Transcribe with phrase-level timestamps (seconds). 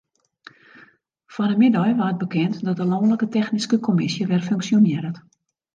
[1.35, 5.17] Fan 'e middei waard bekend dat de lanlike technyske kommisje wer funksjonearret.